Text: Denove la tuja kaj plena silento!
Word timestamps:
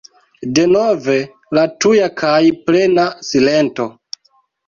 Denove 0.59 1.17
la 1.57 1.65
tuja 1.85 2.09
kaj 2.23 2.39
plena 2.69 3.05
silento! 3.29 3.87